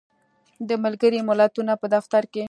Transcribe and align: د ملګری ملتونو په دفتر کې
د 0.67 0.69
ملګری 0.83 1.19
ملتونو 1.29 1.73
په 1.81 1.87
دفتر 1.95 2.23
کې 2.31 2.39